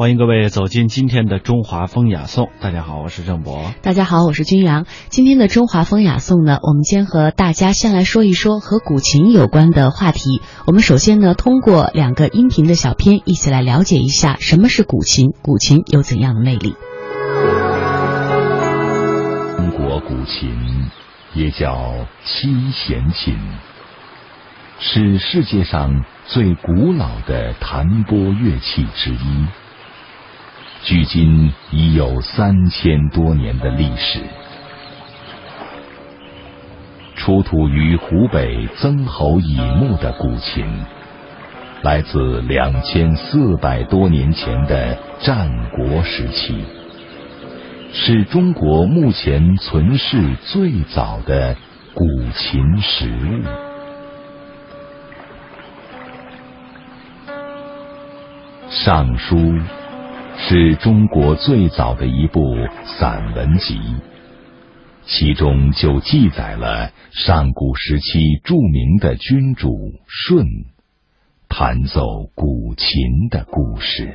[0.00, 2.48] 欢迎各位走进今天的中华风雅颂。
[2.58, 3.70] 大家好，我是郑博。
[3.82, 4.86] 大家好，我是君阳。
[5.10, 10.40] 今天的中华风雅颂呢，我们先和大家先来说一说和古琴有关的话题。
[10.66, 16.76] 我们首先呢，通过两个音频的小片，一起来了解一下什么是古琴，古琴有怎样的魅力。
[19.58, 20.50] 中国古琴
[21.34, 23.36] 也叫七弦琴，
[24.78, 29.46] 是世界上最古老的弹拨乐器之一。
[30.82, 34.20] 距今已有三千多年的历史。
[37.14, 40.64] 出土于湖北曾侯乙墓的古琴，
[41.82, 46.64] 来自两千四百多年前的战国时期，
[47.92, 51.54] 是中国目前存世最早的
[51.92, 53.44] 古琴实物。
[58.70, 59.36] 尚书。
[60.36, 63.78] 是中国最早的一部散文集，
[65.04, 70.44] 其中就记载了上古时期著名的君主舜
[71.48, 74.12] 弹奏古琴的故事。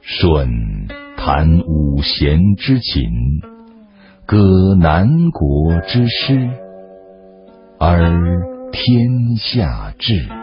[0.00, 3.04] 舜弹五弦之琴，
[4.26, 6.48] 歌南国之诗，
[7.78, 8.00] 而
[8.72, 10.41] 天下治。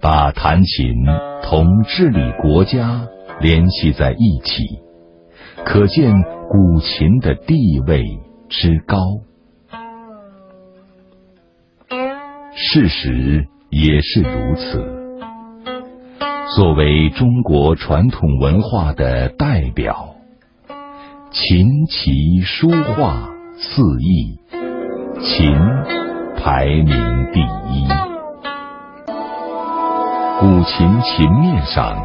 [0.00, 0.94] 把弹琴
[1.42, 3.06] 同治理国家
[3.40, 4.64] 联系在一起，
[5.64, 6.12] 可见
[6.48, 8.04] 古琴的地位
[8.48, 8.96] 之高。
[12.54, 14.98] 事实也是如此。
[16.56, 20.14] 作为中国传统文化的代表，
[21.30, 24.38] 琴棋书画四艺，
[25.20, 25.52] 琴
[26.36, 26.86] 排名
[27.32, 28.07] 第一。
[30.40, 32.00] 古琴琴面上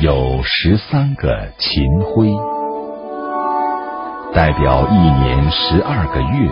[0.00, 2.28] 有十三个琴徽，
[4.34, 6.50] 代表一年十二个月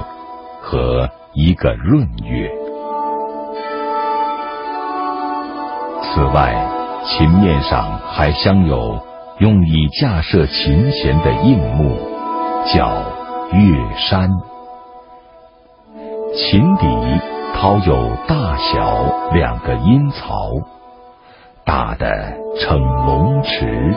[0.63, 2.49] 和一个闰月。
[6.01, 6.55] 此外，
[7.05, 8.97] 琴面上还镶有
[9.41, 11.97] 用以架设琴弦的硬木，
[12.73, 13.03] 叫
[13.51, 14.31] 月山。
[16.37, 16.87] 琴底
[17.53, 20.53] 掏有大小两个音槽。
[21.65, 22.07] 大的
[22.59, 23.95] 称龙池，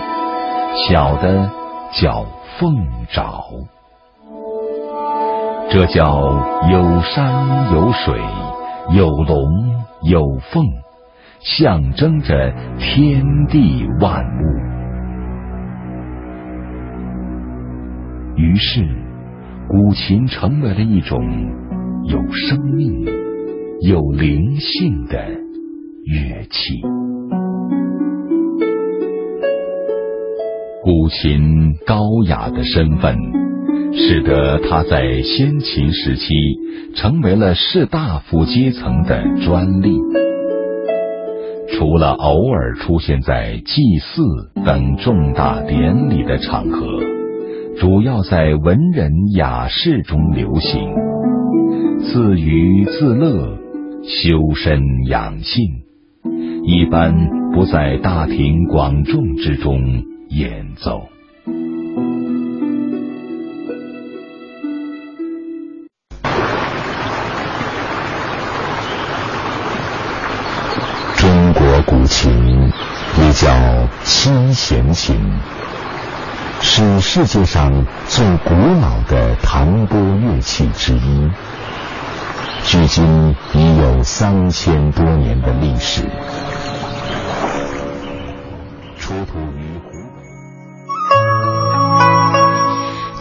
[0.88, 1.50] 小的
[1.92, 2.26] 叫
[2.58, 2.76] 凤
[3.12, 3.44] 爪。
[5.70, 6.30] 这叫
[6.70, 8.20] 有山有水，
[8.96, 9.44] 有龙
[10.04, 10.22] 有
[10.52, 10.64] 凤，
[11.40, 14.44] 象征着天地万物。
[18.36, 18.86] 于是，
[19.68, 21.20] 古琴成为了一种
[22.06, 23.06] 有生命、
[23.82, 25.18] 有灵性的
[26.06, 26.82] 乐器。
[30.84, 33.16] 古琴高雅的身份，
[33.94, 36.34] 使得它在先秦时期
[36.94, 39.98] 成为了士大夫阶层的专利。
[41.72, 44.22] 除了偶尔出现在祭祀
[44.66, 46.86] 等重大典礼的场合，
[47.80, 50.82] 主要在文人雅士中流行，
[52.02, 53.58] 自娱自乐，
[54.04, 55.64] 修身养性，
[56.66, 57.16] 一般
[57.54, 59.80] 不在大庭广众之中。
[60.36, 61.10] 演奏。
[71.18, 72.72] 中国古琴
[73.20, 75.16] 也叫七弦琴，
[76.62, 81.30] 是世界上最古老的弹拨乐器之一，
[82.64, 86.02] 距今已有三千多年的历史。
[89.14, 89.92] 出土于湖。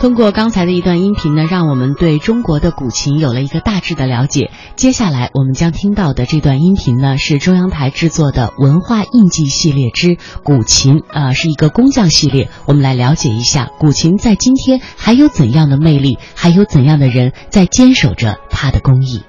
[0.00, 4.50] 通过刚才的一段音频呢，让我们对中国的古琴有了一个大致的了解。
[4.75, 12.49] 接下来我们将听到的这段音频呢，是中央台制作的《文化印记系列之古琴》，呃，是一个工匠系列。
[12.67, 19.22] 我们来了解一下古琴在今天还有怎样的魅力，还有怎样的人在坚守着它的工艺。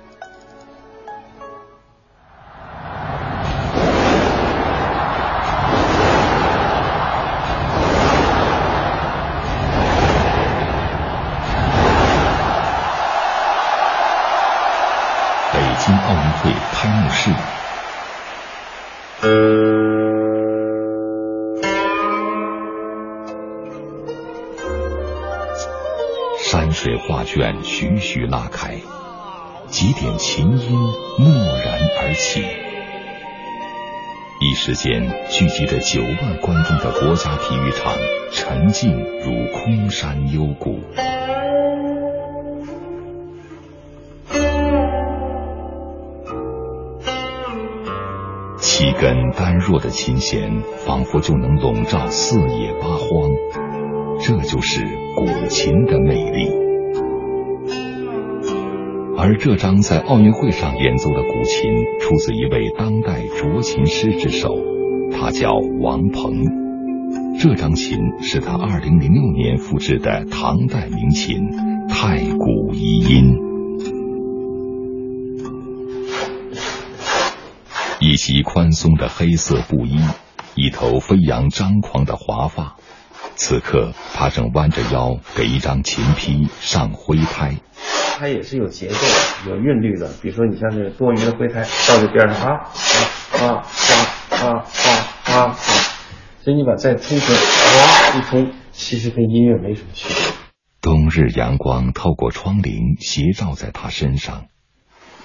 [26.53, 28.79] 山水画卷徐徐拉开，
[29.69, 30.77] 几点琴音
[31.17, 31.25] 蓦
[31.65, 32.43] 然而起。
[34.39, 35.01] 一时间，
[35.31, 37.95] 聚集着九万观众的国家体育场
[38.31, 40.79] 沉静如空山幽谷。
[48.59, 53.72] 七根单弱的琴弦，仿佛就能笼罩四野八荒。
[54.25, 54.81] 这就是
[55.17, 56.49] 古琴的魅力。
[59.17, 64.47] 而这张在奥运会上演奏的古琴，出自一位当代斫琴师之手，
[65.11, 66.33] 他叫王鹏。
[67.37, 71.37] 这张琴是他二零零六年复制的唐代名琴
[71.89, 73.37] 太古遗音。
[77.99, 79.97] 一袭宽松的黑色布衣，
[80.55, 82.77] 一头飞扬张狂的华发。
[83.45, 87.57] 此刻，他正弯着腰给一张琴坯上灰胎。
[88.17, 88.95] 它也是有节奏、
[89.49, 90.09] 有韵律的。
[90.21, 92.71] 比如说，你像这个多余的灰胎到这边上啊
[93.33, 93.65] 啊啊
[94.31, 94.65] 啊
[95.25, 95.57] 啊啊，
[96.41, 100.17] 所以你把再通出来，一通，其实跟音乐没什么区别。
[100.79, 104.45] 冬日阳光透过窗棂斜照在他身上，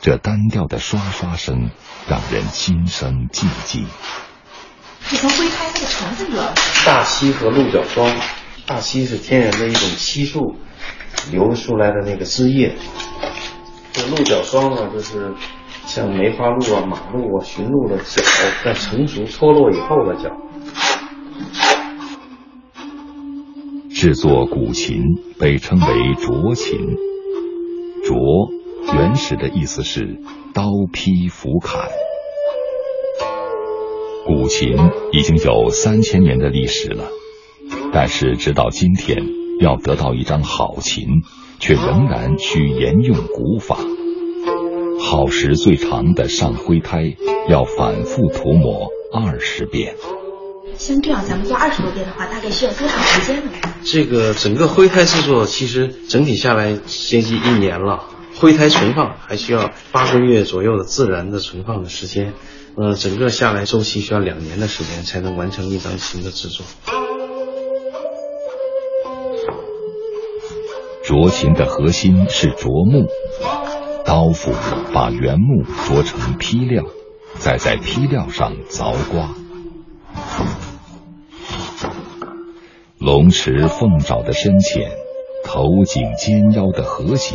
[0.00, 1.70] 这单调的刷刷声
[2.08, 3.84] 让人心生寂寂。
[5.10, 6.52] 你从徽胎那个虫子惹
[6.84, 8.10] 大漆和鹿角霜，
[8.66, 10.56] 大漆是天然的一种漆树
[11.30, 12.74] 流出来的那个汁液，
[13.92, 15.32] 这鹿角霜呢，就是
[15.86, 18.22] 像梅花鹿啊、马鹿啊、驯鹿的角，
[18.64, 20.30] 在成熟脱落以后的角。
[23.90, 25.02] 制作古琴
[25.40, 26.78] 被称为斫琴，
[28.04, 28.52] 斫
[28.94, 30.20] 原始的意思是
[30.54, 31.88] 刀劈斧砍。
[34.28, 34.76] 古琴
[35.10, 37.04] 已经有三千年的历史了，
[37.94, 39.26] 但是直到今天，
[39.58, 41.22] 要得到一张好琴，
[41.58, 43.78] 却仍然需沿用古法。
[45.00, 47.16] 耗时最长的上灰胎，
[47.48, 49.94] 要反复涂抹二十遍。
[50.76, 53.52] 像这样，咱们做二十多遍的话，大概需要多长时间呢？
[53.82, 58.04] 这个整个灰胎制作，其实整体下来接近一年了。
[58.36, 62.34] 灰胎存放还需要八个月左右的自然的存放的时间。
[62.80, 66.64] 呃，整个下来周期需要两年的时间才能完成一张琴的制作。
[71.02, 73.08] 斫琴的核心是斫木，
[74.04, 74.52] 刀斧
[74.92, 76.84] 把原木琢成坯料，
[77.38, 79.34] 再在坯料上凿刮。
[83.00, 84.92] 龙池凤爪的深浅，
[85.42, 87.34] 头颈肩腰的和谐，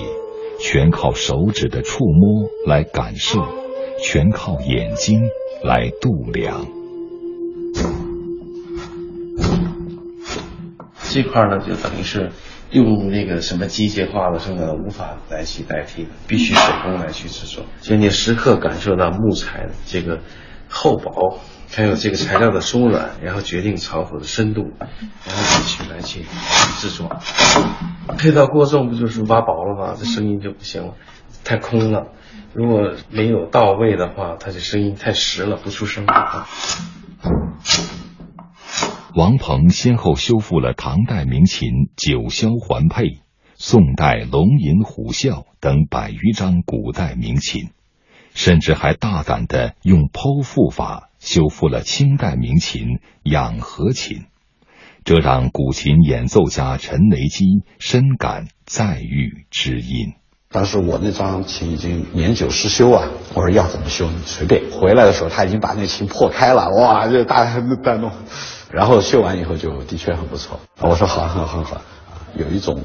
[0.60, 3.63] 全靠手指的触摸来感受。
[4.04, 5.30] 全靠眼睛
[5.64, 6.68] 来度量。
[11.10, 12.32] 这块呢，就等于是
[12.72, 17.64] 用那个什么机械化的什么无法来去代替的，必须手工来去制作。
[17.80, 20.20] 就你时刻感受到木材的这个
[20.68, 21.40] 厚薄，
[21.72, 26.26] 还有这个材料的松软，然后决定槽口的深度，然后继续来去
[26.80, 27.10] 制作。
[28.18, 29.96] 配到过重不就是挖薄了吗？
[29.98, 30.96] 这声音就不行了，
[31.44, 32.12] 太空了。
[32.54, 36.06] 如果没有到位的话，它的声音太实了，不出声。
[39.16, 43.22] 王鹏先后修复了唐代名琴九霄环佩、
[43.56, 47.70] 宋代龙吟虎啸等百余张古代名琴，
[48.34, 54.26] 甚至还大胆的用剖腹法修复了清代名琴养和琴，
[55.04, 57.46] 这让古琴演奏家陈雷基
[57.78, 60.14] 深感再遇知音。
[60.54, 64.62] 当时我那张琴已经年久失修啊，我说要怎么修你随便。
[64.72, 67.60] 回来的时候他已经把那琴破开了，哇，这大在
[67.98, 68.12] 弄，
[68.70, 70.60] 然后修完以后就的确很不错。
[70.80, 71.82] 我说好，很很好，
[72.36, 72.84] 有一种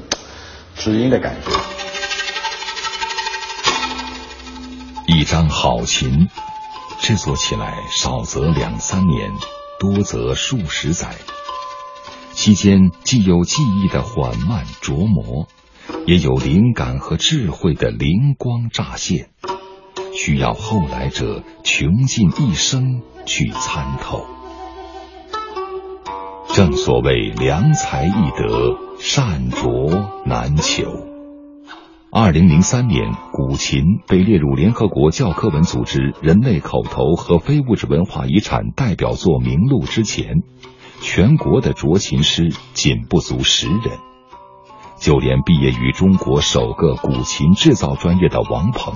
[0.75, 1.51] 知音的感觉。
[5.05, 6.27] 一张好琴
[6.99, 9.31] 制作起来少则两三年，
[9.79, 11.09] 多则数十载，
[12.33, 15.47] 期间既有技艺的缓慢琢磨。
[16.09, 19.29] 也有灵感和智慧的灵光乍现，
[20.11, 24.25] 需要后来者穷尽一生去参透。
[26.51, 30.83] 正所谓良才易得，善卓难求。
[32.11, 40.41] 二零零三年，古琴被列入联合国教科文组织人类口头和非物质文化遗产代表作名录之前，
[41.01, 44.08] 全国的卓琴师仅不足十人。
[44.99, 48.93] 就连毕业于中国首个古琴制造专业的王鹏，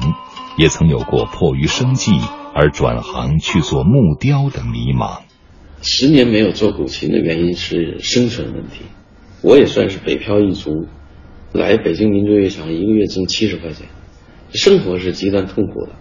[0.58, 2.12] 也曾有过迫于生计
[2.54, 5.22] 而转行去做木雕的迷茫。
[5.82, 8.84] 十年没有做古琴的原因是生存问题。
[9.42, 10.88] 我也算是北漂一族，
[11.54, 13.88] 来北京民族乐场一个月挣七十块钱，
[14.52, 15.94] 生活是极端痛苦的。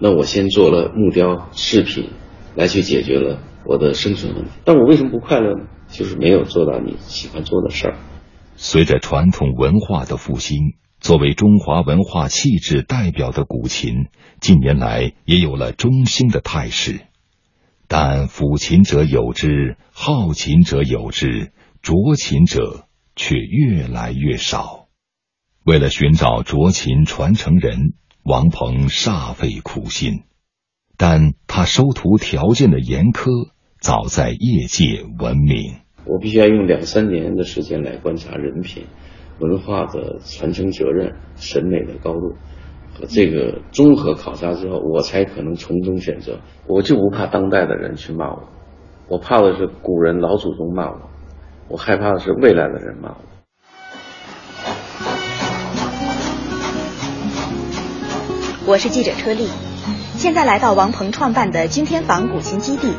[0.00, 2.10] 那我先做了木雕饰品，
[2.54, 4.50] 来去解决了我的生存问题。
[4.64, 5.64] 但我为什么不快乐呢？
[5.88, 7.96] 就是没有做到你喜欢做的事儿。
[8.60, 14.08] 随着传统文化的复兴，作为中华文化气质代表的古琴，
[14.40, 17.02] 近年来也有了中兴的态势。
[17.86, 24.88] 但抚琴者有之，好琴者有之，斫琴者却越来越少。
[25.64, 30.24] 为了寻找斫琴传承人，王鹏煞费苦心，
[30.96, 33.50] 但他收徒条件的严苛，
[33.80, 35.76] 早在业界闻名。
[36.08, 38.86] 我必须要用两三年的时间来观察人品、
[39.40, 42.34] 文化的传承责任、审美的高度
[42.94, 43.04] 和。
[43.06, 46.38] 这个综合考察之后，我才可能从中选择。
[46.66, 48.48] 我就不怕当代的人去骂我，
[49.08, 51.10] 我怕的是古人老祖宗骂我，
[51.68, 53.16] 我害怕的是未来的人骂我。
[58.66, 59.46] 我是记者车丽，
[60.16, 62.94] 现在来到王鹏创办的君天坊古琴基地。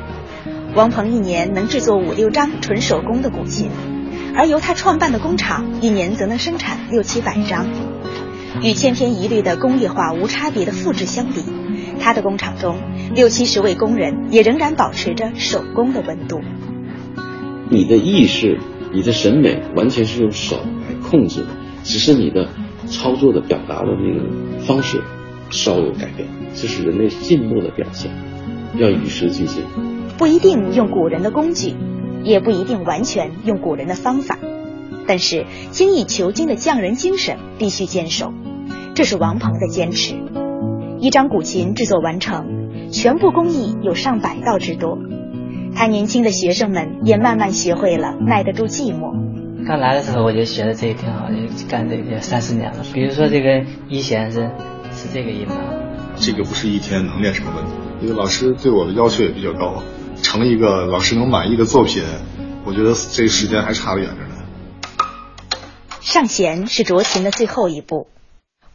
[0.76, 3.70] 王鹏一年能制作五六张纯手工的古琴，
[4.36, 7.68] 而由他创办的工厂一年则能生产六七百张。
[8.62, 11.44] 与千篇一律的工业化无差别的复制相比，
[12.00, 12.78] 他的工厂中
[13.16, 16.42] 六七十位工人也仍然保持着手工的温度。
[17.70, 18.60] 你的意识、
[18.94, 21.48] 你的审美完全是用手来控制的，
[21.84, 22.50] 只是你的
[22.88, 25.02] 操作的表达的那个方式
[25.50, 28.12] 稍有改变，这是人类进步的表现。
[28.76, 29.64] 要与时俱进，
[30.20, 31.74] 不一定用古人的工具，
[32.26, 34.38] 也不一定完全用古人的方法，
[35.08, 38.34] 但是精益求精的匠人精神必须坚守。
[38.94, 40.16] 这是王鹏的坚持。
[41.00, 45.00] 一张古琴制作完成，全部工艺有上百道之多。
[45.74, 49.14] 他年轻的学生们也慢慢学会了耐得住寂寞。
[49.66, 52.84] 刚来的时候我就觉得这个挺好，就干这个三四年了。
[52.94, 54.52] 比如说这个一弦是
[54.92, 55.56] 是这个音嘛，
[56.18, 57.72] 这个不是一天能练成的问题。
[58.02, 59.82] 一个老师对我的要求也比较高，
[60.22, 62.04] 成一个老师能满意的作品，
[62.66, 64.36] 我觉得这个时间还差得远着呢。
[66.02, 68.08] 上弦是斫琴的最后一步。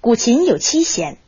[0.01, 1.19] 古琴有七弦，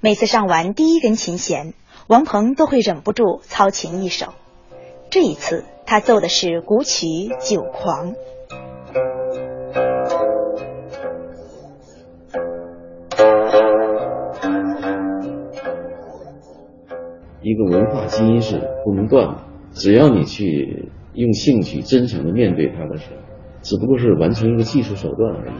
[0.00, 1.74] 每次上完第一根琴弦，
[2.06, 4.34] 王鹏都会忍不住操琴一首。
[5.10, 7.06] 这一次，他奏的是古曲
[7.38, 8.12] 《酒狂》。
[17.42, 23.16] 一个文化基因是不能断的，只要你去用兴趣真诚的面对它的时候，
[23.62, 25.52] 只不过是完成一个技术手段而已。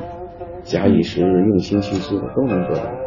[0.62, 3.03] 假以时日，用心去做，都能做到。